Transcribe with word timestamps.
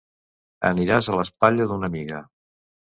Aniràs 0.69 1.11
a 1.15 1.19
l'espatlla 1.21 1.71
d'una 1.75 1.95
amiga. 1.95 2.27